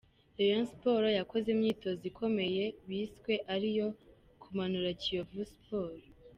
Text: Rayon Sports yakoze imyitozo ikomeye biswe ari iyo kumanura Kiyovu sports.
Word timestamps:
Rayon 0.37 0.65
Sports 0.71 1.17
yakoze 1.19 1.47
imyitozo 1.55 2.03
ikomeye 2.11 2.63
biswe 2.87 3.33
ari 3.53 3.67
iyo 3.73 3.87
kumanura 4.41 4.89
Kiyovu 5.01 5.41
sports. 5.53 6.07